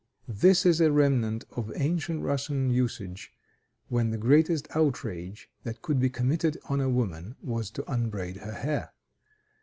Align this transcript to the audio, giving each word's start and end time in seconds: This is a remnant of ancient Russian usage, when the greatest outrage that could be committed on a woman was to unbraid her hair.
This 0.27 0.65
is 0.65 0.81
a 0.81 0.91
remnant 0.91 1.43
of 1.51 1.71
ancient 1.75 2.23
Russian 2.23 2.71
usage, 2.71 3.31
when 3.87 4.09
the 4.09 4.17
greatest 4.17 4.67
outrage 4.75 5.47
that 5.61 5.83
could 5.83 5.99
be 5.99 6.09
committed 6.09 6.57
on 6.67 6.81
a 6.81 6.89
woman 6.89 7.35
was 7.39 7.69
to 7.69 7.85
unbraid 7.91 8.37
her 8.37 8.53
hair. 8.53 8.93